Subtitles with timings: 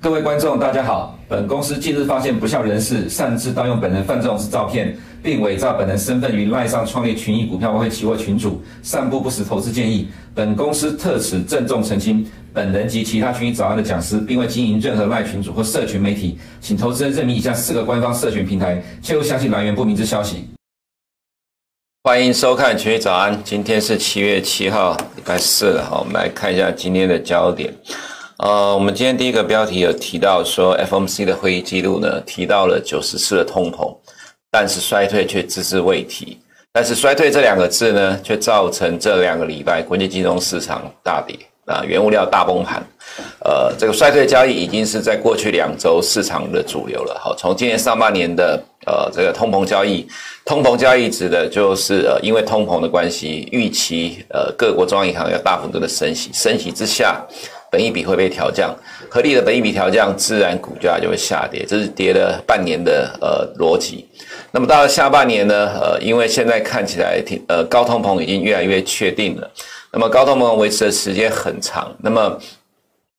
[0.00, 1.18] 各位观众，大家好。
[1.26, 10.08] 本公司近日发现不肖人士擅自盗用本人范仲式照片，并伪造本人身份于赖上创立群益股票外汇期货群组，散布不实投资建议。
[10.34, 12.24] 本公司特此郑重澄清，
[12.54, 20.44] 本人及其他群益早安的讲师，并未经营任何赖群组或社群媒体，请投资人认明以下四个官方社群平台，切勿相信来源不明之消息。
[22.04, 25.84] 欢迎收看群益早安，今天是七月七号，礼拜四了。
[25.84, 27.74] 好，我们来看一下今天的焦点。
[28.38, 33.96] 呃，我们今天第一个标题有提到说，FOMC 的会议记录呢，提到了九十次的通膨，
[34.52, 36.38] 但是衰退却只字未提。
[36.72, 42.82] 但是衰退这两个字呢，却造成这两个礼拜国际金融市场大跌啊，原物料大崩盘。
[43.44, 47.18] 呃，这个衰退交易已经是在过去两周市场的主流了。
[47.20, 50.06] 好，从今年上半年的呃这个通膨交易，
[50.44, 57.22] 通膨交易指的就是呃因为通膨的关系，预期呃各国中央银行要大幅度的升息，升息之下。
[57.74, 58.72] 本一笔会被调降，
[59.10, 64.06] 合理的本一笔调降，自然股价就会下跌，这是跌了半年的呃逻辑。
[64.52, 69.50] 那么到了下半年呢，呃，因为现在看起来挺呃高通膨已经越来越确定了，
[69.92, 72.38] 那么高通膨维持的时间很长，那么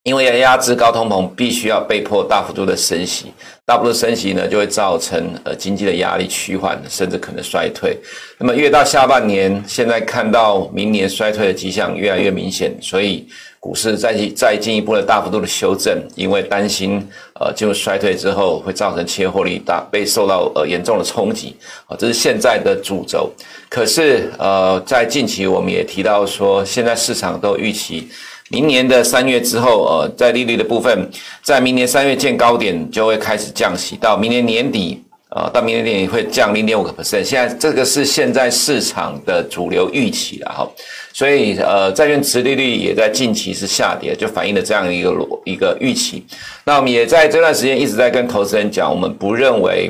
[0.06, 3.34] 因为要压制高通膨，必须要被迫大幅度的升息，
[3.66, 7.98] 大幅度升息呢，就会造成呃经济的压力趋缓，甚至可能衰退。
[8.38, 13.28] 那么越到下半年，现在看到明年衰退的迹象越来越明显，所以。
[13.66, 17.04] 股市再进再进一步的大幅度的修正，因为担心
[17.40, 23.28] 呃进入衰退之后会造成切货率大被受到呃严重的冲击啊，这是现在的主轴。
[23.68, 28.08] 可是呃在近期我们也提到说，现在市场都预期
[28.50, 31.10] 明年的三月之后呃在利率的部分，
[31.42, 37.24] 在明年三月见高点就会开始降息，到明年年底、呃、到明年年底会降零点五个 percent。
[37.24, 40.70] 现在这个是现在市场的主流预期了哈。
[41.12, 45.16] 所以，呃，债券殖利率也在近期是下跌，就反映了这样一个
[45.46, 46.22] 一个预期。
[46.66, 49.90] 那我们也在这段时间一直在跟投资人讲，我们不认为，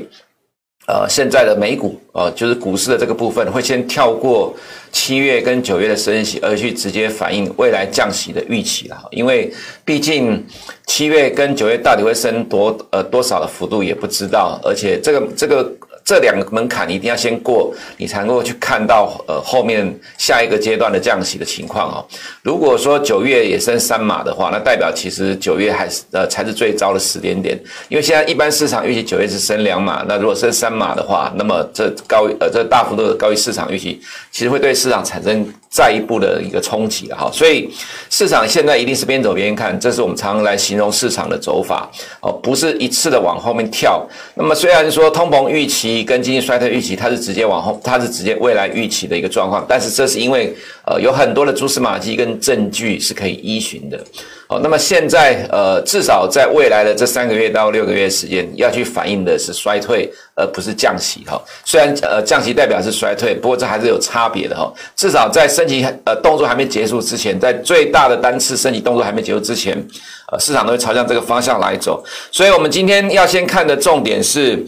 [0.87, 4.55] 呃，现在的美股，呃，就是股市的这个部分会先跳过
[4.91, 8.97] 七月跟九月的升息，而去直接反映未来降息的预期了。
[9.11, 9.51] 因为
[9.83, 10.45] 毕竟
[10.85, 15.71] 七月跟九月到底会升多呃多少的幅度也不知道，而且这个这个。
[16.05, 22.05] 这两个门槛你一定要先过，你才能够去看到呃后面下一个阶段的降息的情况哦。
[22.43, 33.99] 如果说九月也升三码的话，那代表其实九月还是呃才是最糟的时间点，因为现在一般市场预期九月是升两码，那如果升三码的话，那么这高呃这大幅度的高于市场预期，
[34.31, 35.43] 其实会对市场产生。
[35.67, 37.69] 再一步的一个冲击了哈，所以
[38.09, 41.91] 市场现在一定是边走边看，这是我们常常来形容市场的走法
[42.21, 44.01] 哦，不是一次的往后面跳。
[44.35, 53.99] 那么虽然说通膨预期跟经济衰退预期它是直接往后，它是直接未来预期的一个状况，但是这是因为呃有很多的蛛丝马迹跟证据是可以依循的。
[54.47, 61.41] 哦，那么现在呃，至少在未来的这三个月到六个月时间，要去反映的是衰退，而不是降息哈。
[61.63, 64.71] 虽然呃降息代表是衰退，不过这还是有差别的哈。
[64.95, 69.75] 至少在升息呃动作还没结束之前，在最大的单次升息动作还没结束之前，
[70.31, 72.03] 呃市场都会朝向这个方向来走。
[72.31, 74.63] 所以我们今天要先看的重点是。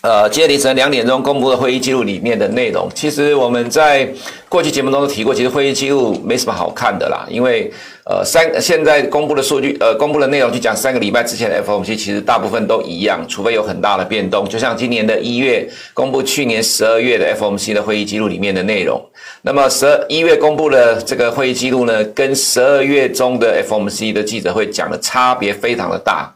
[0.00, 4.08] 呃，今天凌晨两点钟公布的会议记录里面的内容，其实我们在
[4.48, 7.68] 过去节目中都提过，其实会议记录没什么好看的啦，因为
[8.04, 19.04] 呃三现在公布的数据，呃公布的内容去讲三个礼拜之前的 FOMC，其实大部分都一样，除非有很大的变动，就像今年的一月公布去年十二月的 FOMC 的会议记录里面的内容，
[19.42, 26.32] 那么十二一月公布的这个会议记录呢，跟十二月中的 FOMC 的记者会讲的差别非常的大。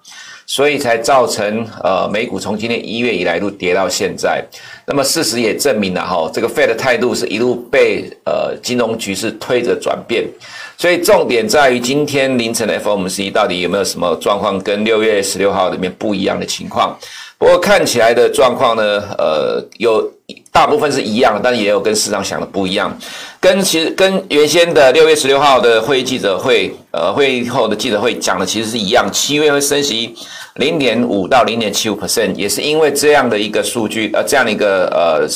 [0.55, 4.45] 所以才造成呃美股从今年一月以来一路跌到现在，
[4.87, 10.29] 那么事实也证明了哈，这个 Fed 的态度是一路被呃金融局势推着转变，
[10.77, 16.95] 所以重点在于今天凌晨的 FOMC 到底有没有什么状况跟六月十六号里面不一样的情况。
[17.43, 20.09] 不过看起来的状况呢，呃，有
[20.53, 22.97] 大部分是一样，但也有跟市场想的不一样。
[23.41, 30.15] 跟其实跟原先的六月十六号的会议记者会，呃，会议后的记者会讲的其实是一样，七月会升息
[30.55, 35.27] 零点五到零点七五 percent，也是因为这样的一个数据，呃，这样的一个呃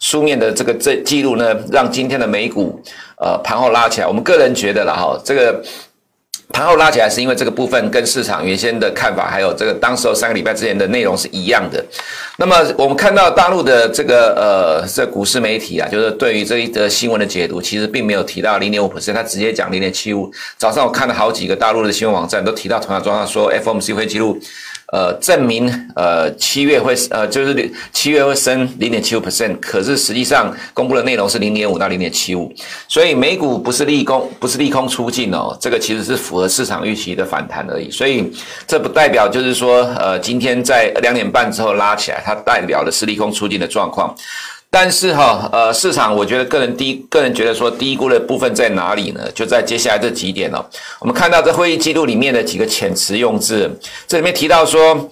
[0.00, 2.76] 书面的这个这记录呢，让今天的美股
[3.20, 4.06] 呃盘后拉起来。
[4.08, 5.62] 我们个人觉得啦哈，这个。
[6.52, 11.82] 盘后拉起来是因为这个部分跟市场原先的看法，还有这个当时候三个礼拜之前的内容是一样的。
[12.36, 20.30] 那么我们看到大陆的这个呃这股市媒体啊，就是对于这一则新闻的解读，其实并没有提到零点五 percent，他直接讲零点七五。
[20.58, 24.38] 早上我看了好几个大陆的新闻网站都提到同样状况，说 FOMC 会记录。
[24.92, 25.66] 呃证明
[25.96, 32.52] 呃七月会呃就是七月会升零点七五 percent，可是实际上公布的内容是零点五到零点七五，
[32.86, 38.30] 所以美股不是利空不是利空出尽哦，这个其实是符合市场预期的反弹而已，所以
[38.66, 44.14] 这不代表就是说呃今天在两点半之后拉起来，它代表的是利空出尽的状况。
[44.74, 49.30] 但是哈，呃，市场我觉得个人低，个人觉得说低估的部分在哪里呢？
[49.34, 50.64] 就在接下来这几点哦。
[50.98, 53.70] 我们看到这会议记录里面的几个遣词用字，
[54.08, 55.10] 这里面提到说，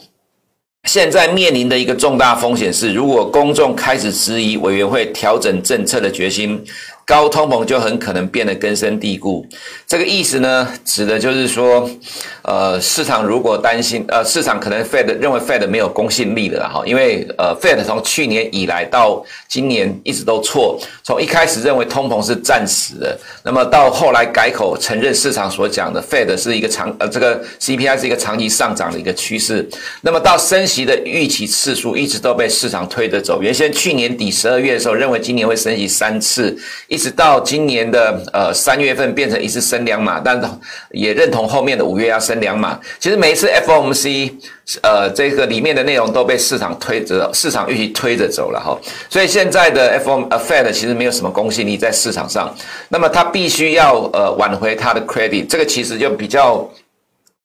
[0.84, 6.64] 现在面临的一个重大风险是，如果公众开始质疑委员会调整政策的决心。
[7.10, 9.44] 高通膨就很可能变得根深蒂固，
[9.84, 11.90] 这个意思呢，指的就是说，
[12.42, 29.68] 呃，市场如果担心，呃，市场可能 Fed 认为 Fed 没有公信力了哈，因为呃，Fed 从去年以来到今年一直都错，从一开始认为通膨是暂时的，那么到后来改口承认市场所讲的 Fed 是一个长，呃，这个 CPI 是一个长期上涨的一个趋势，
[30.02, 36.99] 那么到升息的预期次数一直都被市场推着走，原先去年底十二月的时候认为今年会升息三次，一。
[37.00, 40.38] 直到今年的呃三月份变成一次升两码，但
[40.90, 42.78] 也认同后面的五月要升两码。
[42.98, 44.30] 其实每一次 FOMC
[44.82, 48.78] 呃这个里面的内容都被市场推着，市场预期推着走了哈。
[49.08, 52.54] 所以现在的 FOM Fed 其实没有什么公信力在市场上，
[52.90, 56.68] 那么它必须要呃挽回它的 credit，这个其实就比较。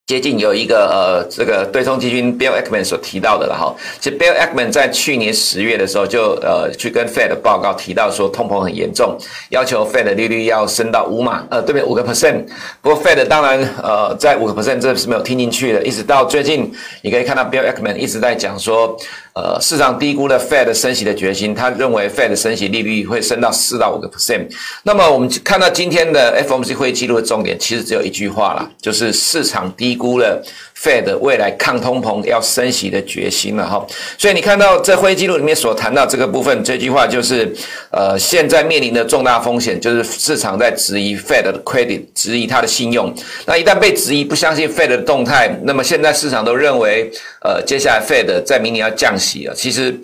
[0.06, 3.74] 接近有一个呃，这个对冲基金 Bill Ackman 所提到的了哈。
[3.98, 9.18] 其实 Bill Ackman 在去年十月的时候就呃去跟 Fed 报告提到说通膨很严重，
[9.50, 12.44] 要求 Fed 利率要升到五码呃对不对五个 percent。
[12.80, 16.72] 不过 Fed 当然呃在五个 percent 这是没有听进去的，一直到最近
[17.02, 18.96] 你可以看到 Bill Ackman 一直在讲说。
[19.36, 24.48] 呃，市场低估了 Fed 升息的决心，他认为 Fed 升息利率会升到四到五个 percent。
[24.82, 30.42] 那么我们看到今天的 FOMC 会议记录的重点，其实只有一句话了，就是市场低估了。
[30.78, 33.84] Fed 未来抗通膨要升息的决心了哈，
[34.18, 37.50] 所以你看到这会议记录里面所谈到这个部分，这句话就是，
[37.90, 43.12] 呃，现在面临的重大风险就是市场在质疑 Fed 的 credit，质疑它的信用。
[43.46, 47.10] 那一旦被质疑，不相信 Fed 的动态，那么现在市场都认为，
[47.42, 49.54] 呃，接下来 Fed 在明年要降息了。
[49.54, 49.98] 其实。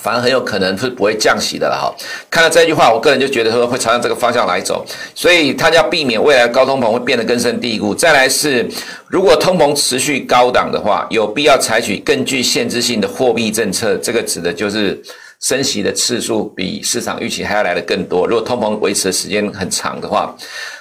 [0.00, 1.94] 反而很有可能是不会降息的了哈。
[2.30, 4.84] 看到这句话，我个人就觉得说会朝向这个方向来走，
[5.14, 7.94] 所以他要避免未来高通膨会变得根深蒂固。
[7.94, 8.68] 再来是，
[9.08, 13.96] 如果通膨持续高档的话，有必要采取更具限制性的货币政策。
[13.96, 15.00] 这个指的就是
[15.40, 18.26] 升息的次数比市场预期还要来得更多。
[18.26, 20.34] 如果通膨维持的时间很长的话，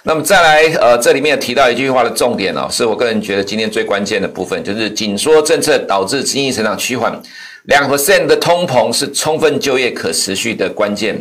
[0.04, 7.22] 那么再来，呃，这里面提到一句话的重点哦，是我个人觉得今天最关键的部分，就是紧缩政策导致经济成长趋缓。
[7.68, 11.16] 两 percent 的通膨是充分就业可持续的关键，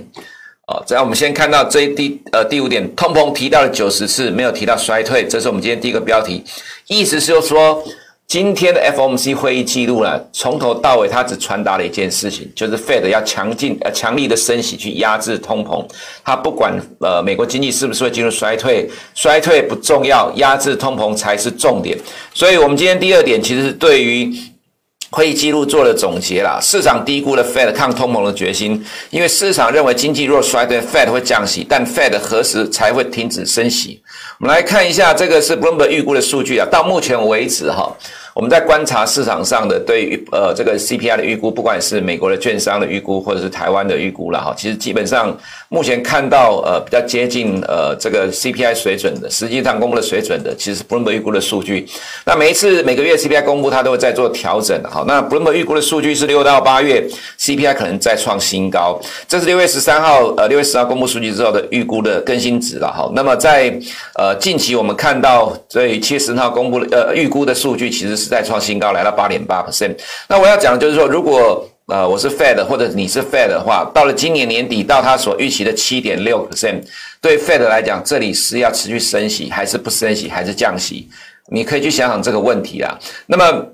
[0.68, 6.44] 哦，这样我们先看到这一第呃第五点，通膨提到了九十次，没有提到衰退，这是我们今天第一个标题，
[6.86, 7.82] 意思是说，
[8.28, 15.84] 今天的 FOMC 会议记录呢，从头到尾它只传达了一件事情，就是 Fed 要强劲呃强力的升息去压制通膨，
[16.24, 21.98] 它不管呃美国经济是不是会进入衰退，衰退不重要，压制通膨才是重点，
[22.32, 24.32] 所以我们今天第二点其实是对于。
[25.16, 34.02] 会议记录做了总结啦，市场低估了 Fed 抗通膨的决心，因为市场认为经济若衰退，Fed 会降息，但 Fed 何时才会停止升息？
[34.38, 37.90] 我们来看一下，这个是 Bloomberg 预估的数据啊，到目前为止哈。
[38.36, 45.34] 我们在观察市场上的对于呃这个 CPI 的预估，不管是美国的券商的预估，或者是台湾的预估了哈，其实基本上
[45.70, 51.88] 目前看到呃比较接近呃这个 CPI 水准的，实际上公布的水准的，其实是 Bloomberg 预估的数据。
[52.26, 55.02] 那每一次每个月 CPI 公布，它都会再做调整的哈。
[55.08, 57.08] 那 Bloomberg 预估的数据是六到八月
[57.40, 63.10] CPI 可能再创新高，这是六月十三号呃六月十号公布数据之后的预估的更新值了哈。
[63.14, 63.74] 那么在
[64.18, 68.25] 呃近期我们看到对七月十号公布的呃预估的数据，其实是。
[68.28, 69.94] 再创新高，来到八点八 percent。
[70.28, 76.82] 那我要讲的就是说，如果呃我是 Fed 或者你是 Fed 的话，到了今年年底到他所预期的七点六 percent，
[77.20, 81.08] 对 Fed 来讲，这里是要持续升息，还是不升息，还是降息？
[81.48, 82.98] 你可以去想想这个问题啊。
[83.26, 83.66] 那么。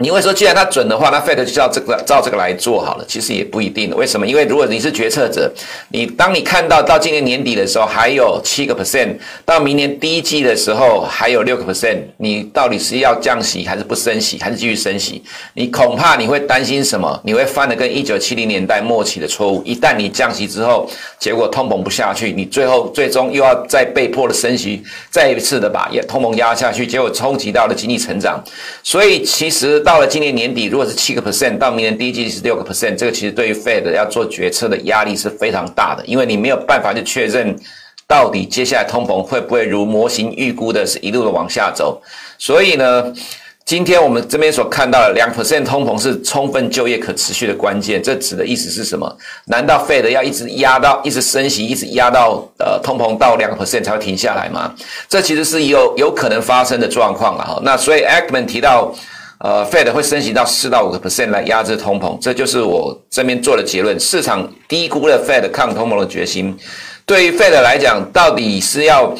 [0.00, 3.04] 你会说，既然它准的话，那 Fed 就照这个照这个来做好了。
[3.08, 4.24] 其实也不一定，为什么？
[4.24, 5.52] 因为如果你是决策者，
[5.88, 15.20] 你当你看到到今年年底的时候还有七个 percent，到明年第一季的时候还有六个 percent，你到底是要降息还是不升息，还是继续升息？
[15.54, 17.20] 你恐怕你会担心什么？
[17.24, 19.60] 你会犯的跟一九七零年代末期的错误。
[19.64, 20.88] 一旦你降息之后，
[21.18, 28.40] 结果通膨不下去，你最后最终又要再被迫的升息，再一次的把通膨压下去，结果冲击到了经济成长。
[28.84, 29.82] 所以其实。
[29.88, 37.58] 到了今年年底，如果是七个 percent，到明年第一季是六个 percent，这个其实对于 Fed 要做决策的压力是非常大的，因为你没有办法去确认
[38.06, 42.02] 到底接下来通膨会不会如模型预估的是一路的往下走。
[42.36, 43.10] 所以呢，
[43.64, 49.10] 今天我们这边所看到的两 percent 通膨是充分就业可持续的关键，这指的意思是什么？
[49.46, 54.74] 难道 Fed 要一直压到一直升息，一直压到呃通膨到两个 percent 才会停下来吗？
[55.08, 57.58] 这其实是有有可能发生的状况啊。
[57.62, 58.94] 那所以 Ackman 提到，
[59.38, 63.98] 呃，Fed 会升息到四到五个 percent 来压制通膨，这就是我这边做的结论。
[63.98, 66.56] 市场低估了 Fed 抗通膨的决心。
[67.06, 69.14] 对于 Fed 来讲，到底是要？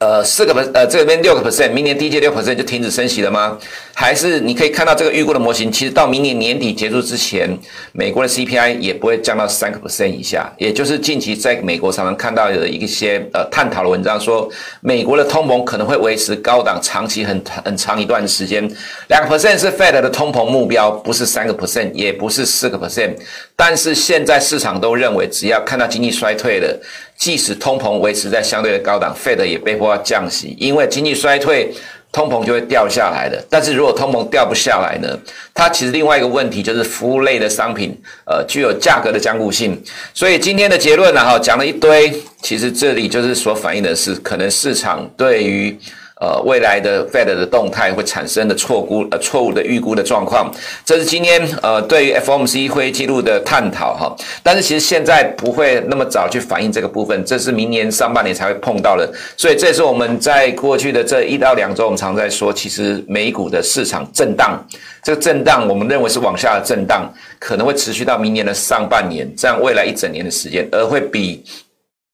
[0.00, 3.58] 呃，四个 percent，呃，这边六个 percent，明年第一季六 percent 就停止升息了吗？
[3.92, 7.54] 还是你可以看到这个预估的模型，其实到明年年底结束之前，
[7.92, 10.50] 美国的 CPI 也不会降到三个 percent 以下。
[10.56, 14.48] 也就是近期在美国常常看到有一些呃探讨的文章说，
[14.80, 18.66] 美国的通膨可能会维持高档，长期很很长一段时间。
[19.08, 23.14] 两个 percent 是 Fed 的通膨目标，不是三个 percent，也不是四个 percent。
[23.54, 26.80] 但是现在市场都认为，只要看到经济衰退了。
[27.20, 31.70] 即使通膨维持在相对的高档，Fed 也被迫要降息，因为经济衰退，
[32.10, 33.44] 通膨就会掉下来的。
[33.50, 35.18] 但是如果通膨掉不下来呢？
[35.52, 39.78] 它其实另外一个问题就是服务类的商品，呃，具有价格的僵固性。
[40.14, 42.10] 所以今天的结论呢，哈，讲了一堆，
[42.40, 45.78] 其实这里就是所反映的是，可能市场对于。
[46.20, 50.52] 呃，未来的 Fed 的动态会产生的错估，呃，错误的预估的状况，
[50.84, 54.14] 这是今天呃对于 FOMC 会议记录的探讨哈。
[54.42, 59.10] 但是其实现在不会那么早去反映这个部分，这是明年上半年才会碰到的。
[59.34, 64.62] 所以这是我们在过去的这一到两周，我们常在说，其实美股的市场震荡，
[65.02, 71.42] 这个震荡我们认为是往下的震荡，可能会持续到明年的上半年，这样未来一整年的时间，而会比。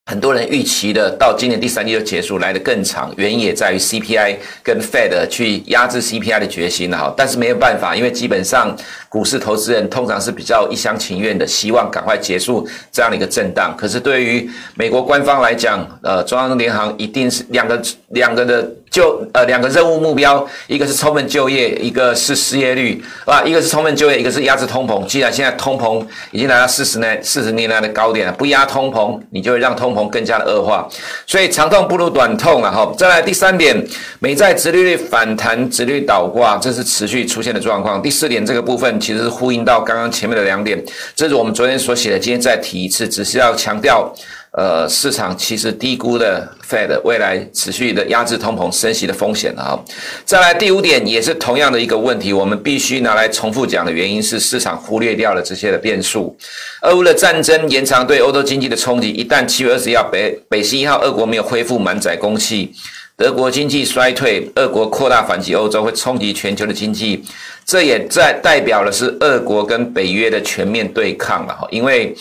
[0.08, 8.72] 很多人预期的到今年第三季就结束来得更长，原因也在于 CPI 跟 Fed 去压制 CPI 的决心哈，但是没有办法，因为基本上
[9.08, 13.74] 股市投资人通常是比较一厢情愿的，希望赶快结束这样的一个震荡。
[13.76, 18.70] 可是对于美国官方来讲，呃，中央银行一定是两个两个的。
[18.96, 25.04] 就呃两个任务目标，一个是充分就业，一个是失业率，啊，一个是充分就业，一个是压制通膨。
[25.04, 30.88] 既然现在通膨已经来到四十年四十年来的高点了，不压通膨，你就会让通膨更加的恶化。
[31.26, 32.70] 所以长痛不如短痛啊！
[32.70, 33.86] 哈，再来第三点，
[34.18, 38.00] 美债殖利率反弹，殖利率倒挂，这是持续出现的状况。
[38.00, 40.82] 第四点，这个部分其实是呼应到刚刚前面的两点，
[41.14, 44.10] 这是我们昨天所写的，今天再提一次，只是要强调。
[44.56, 49.78] 呃，市场其实低估了 Fed 未来持续的压制通膨升息的风险啊。
[50.24, 56.34] 再来第五点，也是同样的一个问题，我们必须拿来重复讲的原因是市场忽略掉了这些的变数。
[56.80, 62.72] 俄乌的战争延长对欧洲经济的冲击，一旦七月二十一号北北溪一号俄国没有恢复满载供气，
[63.14, 67.22] 德国经济衰退，俄国扩大反击欧洲，会冲击全球的经济。
[67.66, 72.16] 这也在代表的是俄国跟北约的全面对抗了哈，因为。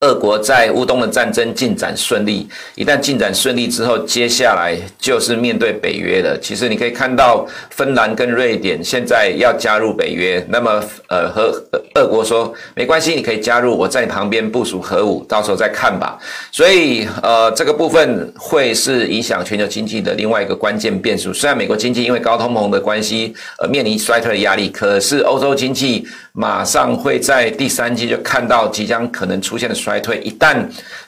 [0.00, 6.38] 俄国在乌东的战争进展顺利，一旦进展顺利之后，接下来就是面对北约了。
[6.38, 11.50] 其实你可以看到，芬兰跟瑞典现在要加入北约，那么呃和
[11.94, 16.18] 俄国说没关系，你可以加入，我在你旁边部署核武，到时候再看吧。
[16.52, 21.32] 所以呃这个部分会是影响全球经济的另外一个关键变数。
[21.32, 30.56] 虽然美国经济因为高通膨的关系而面临衰退的压力，可是欧洲经济马上会在第三季就看到即将可能出现的衰退，一旦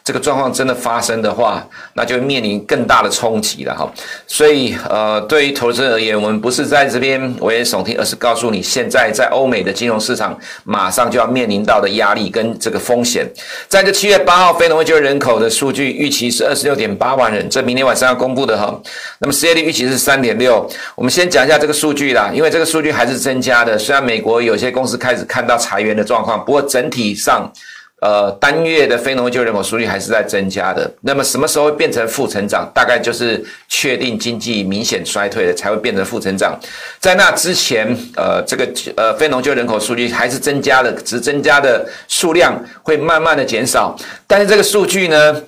[0.04, 3.92] 这个状况真的发生的话，那就面临更大的冲击了哈。
[4.28, 13.28] 所以，呃，对于投资而言，我们不是在这边危言耸听，而是告诉你，现在在欧美的金融市场马上就要面临到的压力跟这个风险。
[13.66, 18.80] 在这七月八号非农就业人口的数据预期是二十六点八万人，这明天晚上要公布的哈。
[19.18, 20.64] 那么失业率预期是三点六。
[20.94, 23.76] 我们先讲一下这个数据啦，因为这个数据还是增加的。
[23.76, 27.52] 虽然美国有些公司开始看到裁员的状况，不过整体上。
[28.00, 30.88] 呃，单月的非农业就业人口数据还是在增加的。
[31.00, 32.70] 那么什么时候会变成负成长？
[32.72, 36.56] 大概就是确定经济明显衰退了，才会变成负成长。
[37.00, 43.96] 在那之前，呃，这个呃非农就业人口数据还是增加的，只增加的数量会慢慢的减少。
[44.28, 45.42] 但是这个数据呢，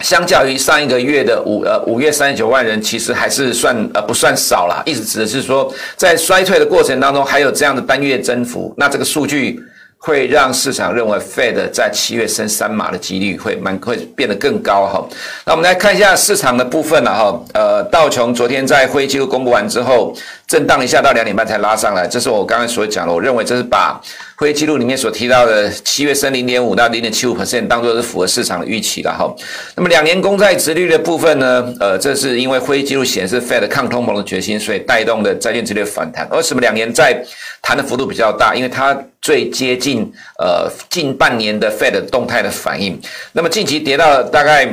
[0.00, 4.82] 相较于上一个月的五呃五月三十九万人，其实还是算呃不算少啦。
[4.84, 8.74] 意思指的是说，在衰退的过程当中，还有这样的单月增幅。
[8.76, 9.62] 那这个数据。
[9.98, 15.04] 会让市场认为 Fed 在七月升三码的几率会蛮会变得更高哈。
[15.44, 17.44] 那我们来看一下市场的部分了哈。
[17.52, 20.14] 呃，道琼昨天在会议记录公布完之后，
[20.48, 23.12] 震荡一下到两点半才拉上来，这是我刚才所讲的。
[23.12, 24.00] 我认为这是把
[24.34, 29.30] 会议记录里面所提到的七月升零点五到零点七五 percent 当做是符合市场的预期了哈。
[29.76, 31.70] 那么两年公债殖率的部分呢？
[31.78, 36.26] 呃，这是因为会议记录显示 Fed 抗通膨的决心，所以带动的债券殖率反弹。
[36.30, 37.22] 为什么两年债
[37.60, 38.54] 弹的幅度比较大？
[38.54, 42.98] 因为它最接近呃近半年的 Fed 动态的反应，
[43.32, 44.66] 那么近期跌到大概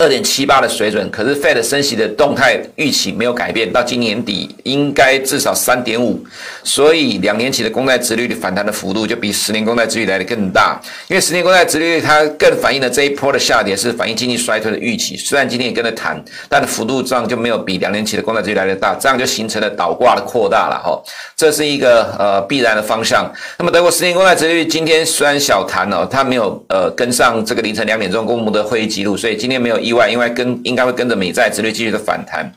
[0.00, 6.18] 二点七八的水准，可是 Fed 升息的动态预期没有改变，到今年底应该至少三点五，
[6.64, 20.98] 所以两年期的公债殖利率反弹的幅度就比十年公债殖利率来得更大，因为十年公债殖利率它更反映了这一波的下跌是反映经济衰退的预期，虽然今天也跟着弹，但幅度上就没有比两年期的公债殖利率来得大，这样就形成了倒挂的扩大了哈，
[21.36, 23.30] 这是一个呃必然的方向。
[23.58, 32.48] 那么德国十年公债殖利率今天虽然小弹哦，它没有呃跟上这个凌晨两点钟公布的会议记录，所以今天没有意外，因为跟应该会跟着美债殖利率继续的反弹，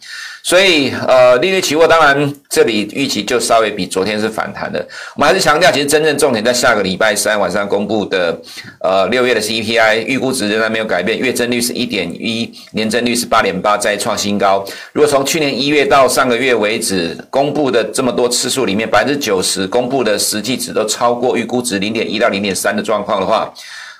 [0.43, 4.85] 所以呃利率期货当然这里预期就稍微比昨天是反弹的。
[5.15, 8.39] 我们还是强调，其实真正重点在下个礼拜三晚上公布的
[8.79, 14.63] 呃六月的 CPI 预估值仍然没有改变，月增率是一点一，年增率是八点八，再创新高。
[14.91, 23.51] 如果从去年一月到上个月为止公布的这么多次数里面，百分之九十公布的实际值都超过预估值零点一到零点三的状况的话。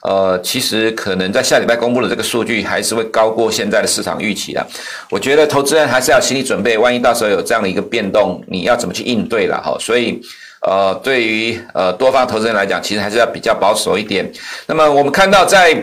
[0.04, 4.66] 呃，其实可能在下礼拜公布的这个数据还是会高过现在的市场预期的。
[5.10, 9.78] 我觉得投资人还是要心理准备，万一到时候有这样的一个变动，你要怎么去应对了哈。
[9.80, 10.22] 所以，
[10.62, 14.30] 呃，对于呃多方投资人来讲，其实还是要比较保守一点。
[14.68, 15.82] 那么我们看到在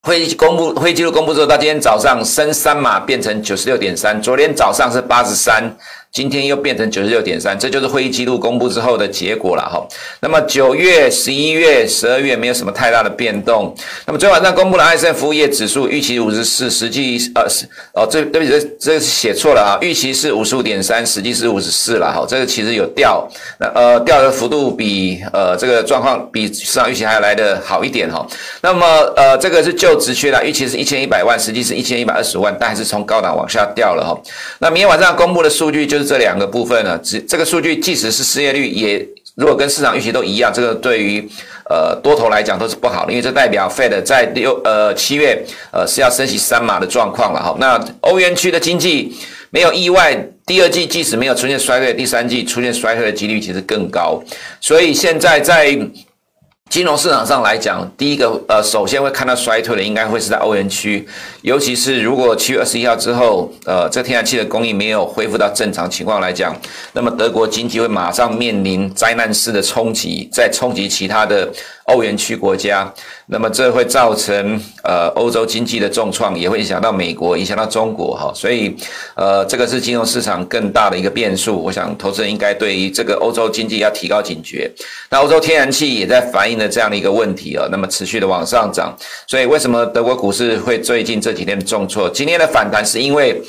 [0.00, 5.76] 会议公布会议记录公布之后，到今天早上升三码变成九十六点三，昨天早上是八十三。
[6.14, 9.84] 今天又变成九十六点三，这就是会议记录公布之后的结果了哈。
[10.20, 13.74] 那么九月、十一月、十二月没有什么太大的变动。
[14.06, 22.24] 那么昨天晚上公布的 ISM 服务业指数预期五十四，实际呃是哦这对不起这这是写错了啊，预期是五十五点三，实际是五十四了哈。
[22.28, 23.28] 这个其实有掉，
[23.58, 28.24] 那呃掉的幅度比呃这个状况比市场预期还要来得好一点哈。
[28.62, 34.16] 那么呃这个是就职缺啦，预期是一千一百万，实际是一千一百二十万，但还是从高档往下掉了哈。
[34.60, 36.03] 那明天晚上公布的数据就是。
[36.04, 41.26] 这两个部分呢，这这个数据即使是失业率也如果跟市场预期都一样，这个对于
[41.68, 47.56] 呃多头来讲都是不好的，因为这代表 Fed 在六呃七月呃是要升息三码的状况了哈。
[47.58, 49.16] 那欧元区的经济
[49.50, 50.14] 没有意外，
[50.46, 54.22] 第二季即使没有出现衰退，第三季出现衰退的几率其实更高，
[54.60, 55.76] 所以现在在。
[56.70, 61.06] 金融市场上来讲，第一个呃，首先会看到衰退的，应该会是在欧元区，
[61.42, 66.56] 尤其是如果七月二十一号之后，呃，这天然气的供应没有恢复到正常情况来讲，
[66.94, 71.48] 那么德国经济会马上面临灾难式的冲击，再冲击其他的。
[71.86, 72.90] 欧元区国家，
[73.26, 78.76] 那么这会造成呃欧洲经济的重创，也会影响到美国，影响到中国哈，所以
[79.14, 81.62] 呃这个是金融市场更大的一个变数。
[81.62, 84.70] 我想投资人应该对于这个欧洲经济要提高警觉。
[85.10, 88.94] 那欧洲天然气也在反映了这样的一个问题啊，那么持续的往上涨，
[89.26, 92.10] 所以为什么德国股市会最近这几天重挫？
[92.10, 93.42] 今天的反弹是因为。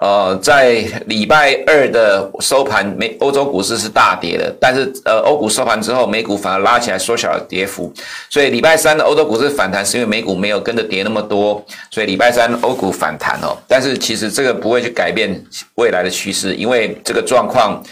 [0.00, 7.92] 呃，在礼拜二的收盘，美欧洲股市是大跌的，但是呃，欧股收盘之后，美股反而拉起来，缩小了跌幅。
[8.30, 13.54] 所以礼拜三的欧洲股市反弹，是因为美股没有跟着跌那么多，所以礼拜三欧股反弹哦。
[13.68, 15.38] 但是其实这个不会去改变
[15.74, 17.82] 未来的趋势，因为这个状况。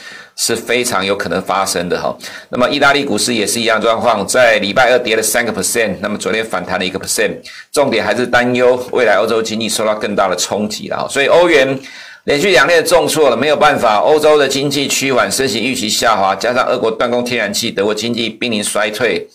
[0.41, 2.17] 是非常有可能发生的哈。
[2.49, 7.37] 那么意大利股市也是一样状况，在礼拜二跌了三个 percent，那么昨天反弹了一个 percent。
[7.73, 11.09] 重点还是担忧未来欧洲经济受到更大的冲击了哈。
[11.11, 11.77] 所以欧元
[12.25, 19.27] 连续两天重挫了，没有办法，欧洲的经济趋缓，升息预期下滑，加上俄国断供天然气，德国经济濒临衰退，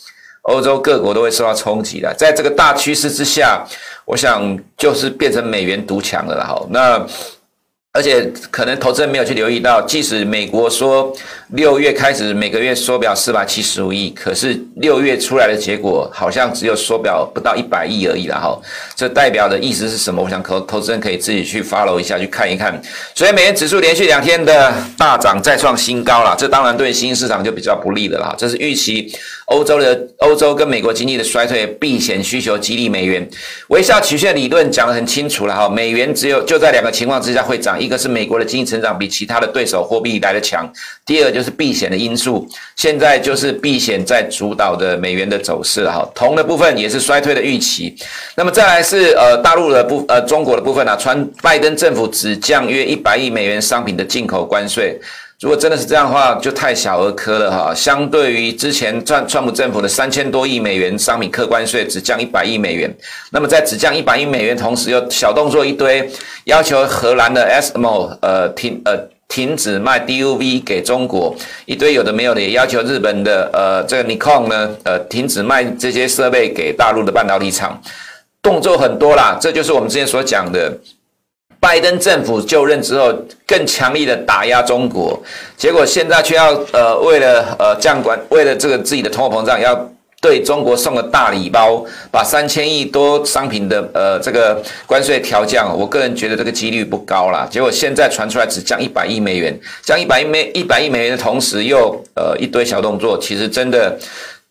[0.44, 2.16] 欧洲各国都会受到冲击的。
[2.18, 3.62] 在这个大趋势之下，
[4.06, 6.66] 我想就是变成美元独强了哈。
[6.70, 7.06] 那。
[7.96, 11.16] 而且可能投资人没有去留意到，即使美国说
[11.50, 18.60] 六月开始每个月缩表四百七十五亿，可是六月出来的结果好像只有缩表不到一百亿而已了哈。
[18.96, 20.24] 这代表的意思是什么？
[20.24, 22.82] 我想投投资人可以自己去 follow 一下，去看一看。
[23.14, 28.34] 所以美元指数连续两天的大涨，再创新高了，这当然对新兴市场就比较不利的了。
[28.36, 29.14] 这是预期
[29.46, 33.30] 欧洲的欧洲跟美国经济的衰退，避险需求激励美元。
[33.68, 37.80] 微笑曲线理论讲得很清楚了哈，美元只有就在两个情况之下会涨。
[37.84, 40.72] 一个是美国的经济成长比其他的对手货币来的强，
[41.06, 46.08] 第二就是避险的因素，现在就是避险在主导的美元的走势哈。
[46.16, 47.96] 铜的部分也是衰退的预期，
[48.36, 55.00] 那么再来是呃大陆的部呃中国的部分啊，传拜登政府只降约一百亿美元商品的进口关税。
[55.44, 57.74] 如果真的是这样的话，就太小儿科了哈。
[57.76, 62.90] 相对于之前川川普政府的三千多亿美元商品课关税，只降一百亿美元。
[63.30, 66.10] 那么在只降一百亿美元同时，又小动作一堆，
[66.46, 77.78] 要求荷兰的 ASML 呃停呃停止卖 DUV 给中国，一堆有的没有的，也要求日本的呃这个 Nikon 呢呃停止卖这些设备给大陆的半导体厂，
[78.42, 79.38] 动作很多啦。
[79.42, 80.72] 这就是我们之前所讲的。
[81.64, 83.14] 拜登政府就任之后，
[83.48, 85.18] 更强力的打压中国，
[85.56, 89.74] 结果现在却要呃为了呃降管，为了这个自己的通货膨胀，要
[90.22, 97.48] 对中国送了大礼包，把三千亿多商品的呃这个关税调降，我个人觉得这个几率不高啦。
[97.50, 103.98] 结果现在传出来只降一百亿美元，降一百亿美一百亿美元的同时又呃一堆小动作，其实真的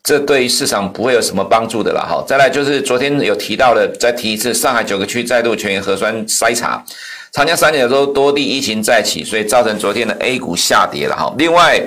[0.03, 2.01] 这对于市场不会有什么帮助的了。
[2.01, 6.83] 哈，再来就是昨天有提到的，再提一次，上海九个区再度全员核酸筛查，
[7.31, 11.33] 长江三角洲多地疫情再起，所以造成昨天的 A 股下跌了哈。
[11.37, 11.81] 另外。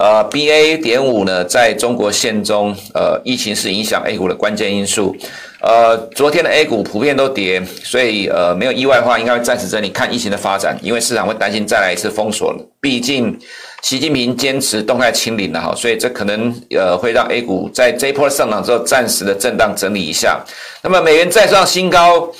[0.00, 0.82] 呃，BA.
[0.82, 5.14] 点五呢，在中国现中，呃，疫情是影响 A 股的关键因素。
[5.60, 12.66] 呃，昨天的 A 股普遍都跌，所以呃，没有意外的话，应该会暂时这里，看疫情的发展，因为市场会担心再来一次封锁了。
[12.80, 13.38] 毕竟，
[13.82, 20.40] 习近平坚持动态清零了哈，所以这可能呃会让 A 股在这一波上涨之后，暂时的震荡整理一下。
[20.82, 22.32] 那么，美元再创新高。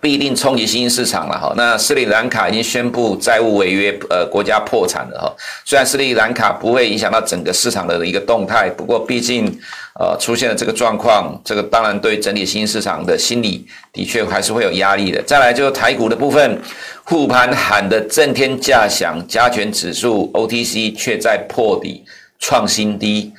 [0.00, 1.52] 必定冲击新兴市场了哈。
[1.56, 5.34] 那斯里兰卡已经宣布债务违约，呃，国家破产了哈。
[5.64, 9.46] 虽然斯里兰卡不会影响到整个市场的一个动态，不过毕竟
[9.98, 15.20] 呃出现了这个状况，这个当然对整体新兴市场的心理的确还是会有压力的。
[15.22, 16.60] 再来就是台股的部分，
[17.02, 22.04] 护盘喊得震天价响，加权指数 OTC 却在破底
[22.38, 23.32] 创新低，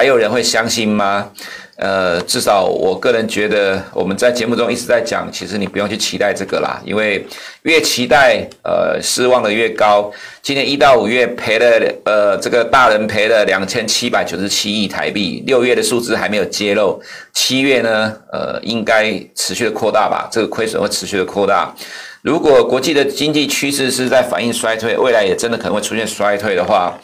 [0.00, 1.30] 还有人会相信吗？
[1.76, 7.22] 呃，至少我个人觉得，我们在节目中一直在讲，其实你不用去期待这个啦，因为
[7.64, 10.10] 越期待，呃，失望的越高。
[10.40, 16.98] 今年一到五月赔了，呃，这个大人赔了两千七百九十七亿台币，六月的数字还没有揭露，
[17.34, 21.74] 七月呢，呃，应该持续的扩大吧，这个亏损会持续的扩大。
[22.22, 26.98] 如果国际的经济趋势是在反映衰退，未来也真的可能会出现衰退的话。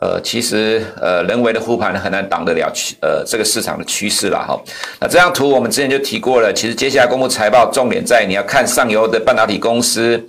[0.00, 4.56] 呃，其实呃，人为的护盘很难挡得了趋呃这个市场的趋势了哈。
[5.00, 10.24] 那这张图我们之前就提过了，其实接下来公布财报重点在你要看上游的半导体公司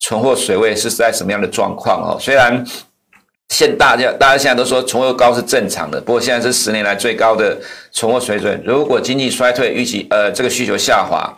[0.00, 2.16] 存货水位是在什么样的状况哦。
[2.18, 2.64] 虽然
[3.50, 7.54] 现大家大家现在都说存货高是正常的，不过现在是十年来最高的
[7.90, 8.62] 存货水准。
[8.64, 11.30] 如果经济衰退预期呃这个需求下滑，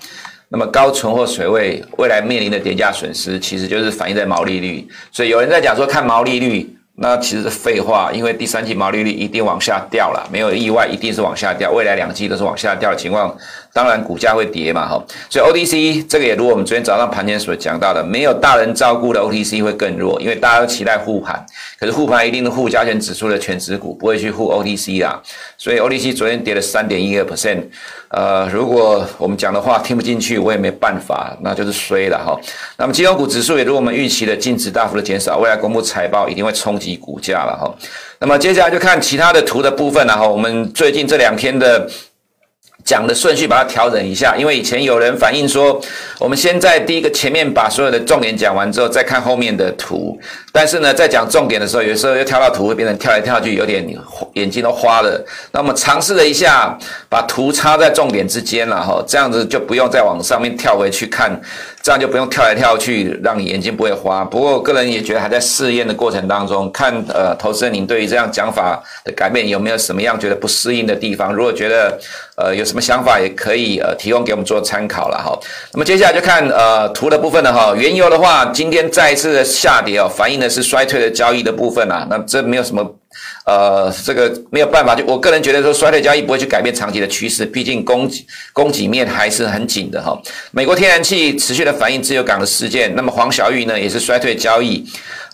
[0.49, 4.87] 那么高存货水位未来面临的跌价损失，其实就是反映在毛利率。
[5.11, 6.73] 所以有人在讲说看毛利率。
[6.97, 11.73] 那其实是废话，因为第三季毛利率一定往下掉了，没有意外，一定是往下掉。
[11.73, 13.37] 未来两季都是往下掉的情况，
[13.75, 15.05] 当然股价会跌嘛，哈。
[15.29, 21.45] 所以 OTC 这个也如我们昨天早上盘前所讲到的，没有大人照顾的 OTC 会更弱，因为大家都期待护盘，
[21.79, 25.21] 可是护盘一定是护加权指数的全值股，不会去护 OTC 啦。
[25.59, 27.65] 所以 OTC 昨天跌了三点一个 percent。
[28.09, 32.39] 呃，如果我们讲的话听不进去，我也没办法，那就是衰了哈。
[32.79, 37.75] 那么金融股指数也如我们预期的净值大幅的减少，未来公布财报一定会冲击股价了哈。
[38.21, 40.29] 那么接下来就看其他的图的部分了哈。
[40.29, 41.91] 我们最近这两天的。
[42.85, 45.81] 讲的顺序把它调整一下，因为以前有人反映说，
[46.19, 50.19] 我们先在第一个前面把所有的重点讲完之后，再看后面的图。
[50.53, 53.85] 但是呢，在讲重点的时候，有时候又跳到图会变成跳来跳去，有点
[54.35, 55.25] 眼睛都花了。
[55.51, 61.41] 那我们尝试了一下，把图插在重点之间了哈，这样子就不用再往上面跳回去看。
[61.85, 64.25] 这样就不用跳来跳去，让你眼睛不会花。
[64.25, 71.31] 不过个人也觉得还在试验的过程当中，看呃，投资人您对于这样讲法的改变有没有什么样觉得不适应的地方？
[71.31, 72.01] 如果觉得
[72.39, 75.39] 呃有什么想法，也可以呃提供给我们做参考了哈。
[75.75, 77.75] 那么接下来就看呃图的部分了哈。
[77.77, 82.07] 原油的话，今天再一次的下跌哦，反映的是衰退的交易的部分啊。
[82.09, 82.83] 那这没有什么。
[83.45, 90.19] 呃，这个没有办法，就我个人觉得说，衰退交易不会去改变长期的趋势，毕竟供给供给面还是很紧的哈。
[90.51, 94.85] 美国天然气持续的反映自由港的事件，那么黄小玉呢也是衰退交易。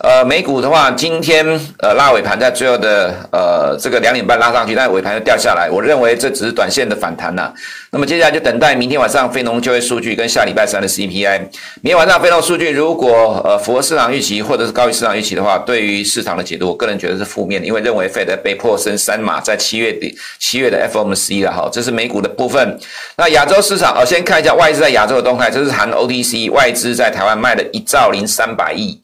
[0.03, 1.45] 呃，美股的话，今天
[1.77, 5.69] 呃拉尾盘在最后的呃这个两点半拉上去，但尾盘又掉下来。
[5.69, 7.53] 我认为这只是短线的反弹呐。
[7.91, 11.41] 那么接下来就等待明天晚上非农就业数据跟下礼拜三的 CPI。
[11.81, 21.69] 明天晚上非农数据如果呃符合市场预期或者是高于市场预期的话，对于市场的解读，我个人觉得是负面的，因为认为 Fed 被迫升三码，在七月底七月的 FOMC 了哈。
[21.71, 22.79] 这是美股的部分。
[23.17, 28.99] 那亚洲市场，呃，先看一下外资在亚洲的动态，这是含 OTC 外资在台湾卖了一兆零三百亿。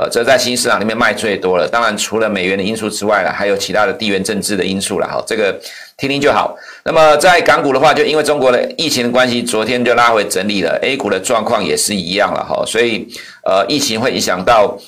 [0.00, 1.68] 呃，这在新市场里面卖最多了。
[1.68, 5.06] 当然，除了美元的因素之外呢，还有其他的地缘政治的因素了。
[5.06, 5.54] 哈，这个
[5.98, 6.56] 听听就好。
[6.84, 10.78] 那么在港股的话，就因为中国的疫情的关系，昨天就拉回整理了。
[10.80, 12.42] A 股的状况也是一样了。
[12.42, 13.06] 哈，所以
[13.44, 14.78] 呃，疫情会影响到。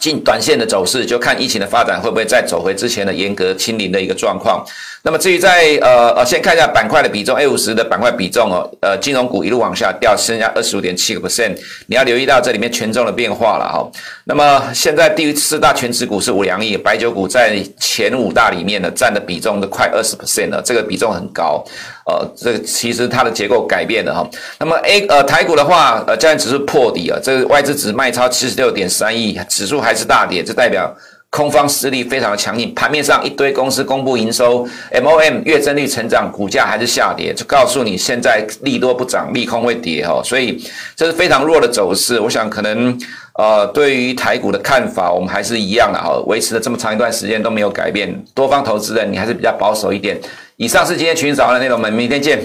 [0.00, 4.64] 近短线的走势，就看疫情的发展会不会再走回之前的严格清零的一个状况。
[5.02, 11.56] 那么至于在呃呃，先看一下板块的比重，A 五十的板块比重哦，呃，金融股一路往下掉，剩下二十五点七个 percent。
[11.86, 13.90] 你要留意到这里面权重的变化了哈。
[14.24, 21.64] 那么现在第四大权值股是五粮液，白酒股在前五大里面呢，占的比重都快二十 percent 了，这个比重很高。
[22.06, 24.28] 呃，这其实它的结构改变了哈。
[24.58, 30.92] 那么 A 呃台股的话，呃，加权指数破底啊，这个外资只卖超七十六点三亿，指数还是大跌，这代表
[31.28, 40.60] 空方势力非常的强硬，盘面上一堆公司公布营收，MOM 月增率成长，股价还是下跌，就告诉你现在利多不涨，利空会跌哈，所以
[40.96, 42.18] 这是非常弱的走势。
[42.18, 42.98] 我想可能
[43.40, 48.14] 呃，对于台股的看法，我们还是一样的哈，维持了这么长一段时间都没有改变。
[48.34, 50.20] 多方投资人，你还是比较保守一点。
[50.56, 52.38] 以上是今天群早的内容，我们明天见。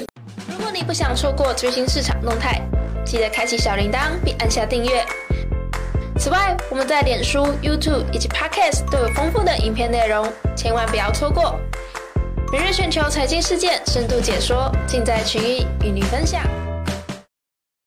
[0.47, 2.61] 如果你不想错过最新市场动态，
[3.03, 5.03] 记得开启小铃铛并按下订阅。
[6.17, 11.59] 此外，我们在脸书、YouTube 以及 Podcast 都有丰富的影片内容，千万不要错过。
[12.53, 16.41] 每日全球财经事件深度解说，尽在群益与你分享。